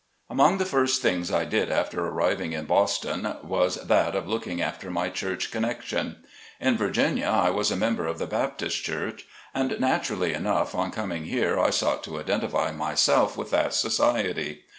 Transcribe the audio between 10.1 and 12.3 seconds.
enough on coming here I sought to